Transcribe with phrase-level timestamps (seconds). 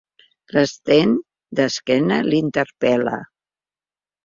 [0.55, 1.13] L'Sten,
[1.59, 3.23] d'esquena, l'interpel.la.